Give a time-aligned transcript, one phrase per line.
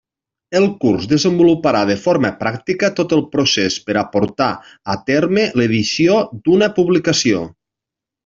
[0.59, 4.49] El curs desenvoluparà de forma pràctica tot el procés per a portar
[4.95, 7.47] a terme l'edició d'una publicació.